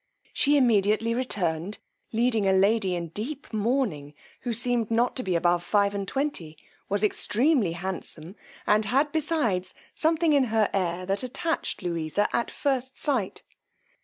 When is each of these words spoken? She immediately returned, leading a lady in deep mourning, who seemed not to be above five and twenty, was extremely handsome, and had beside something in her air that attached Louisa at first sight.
She 0.33 0.57
immediately 0.57 1.13
returned, 1.13 1.77
leading 2.11 2.47
a 2.47 2.53
lady 2.53 2.95
in 2.95 3.09
deep 3.09 3.53
mourning, 3.53 4.15
who 4.39 4.51
seemed 4.51 4.89
not 4.89 5.15
to 5.17 5.21
be 5.21 5.35
above 5.35 5.63
five 5.63 5.93
and 5.93 6.07
twenty, 6.07 6.57
was 6.89 7.03
extremely 7.03 7.73
handsome, 7.73 8.35
and 8.65 8.85
had 8.85 9.11
beside 9.11 9.67
something 9.93 10.33
in 10.33 10.45
her 10.45 10.71
air 10.73 11.05
that 11.05 11.21
attached 11.21 11.83
Louisa 11.83 12.27
at 12.35 12.49
first 12.49 12.97
sight. 12.97 13.43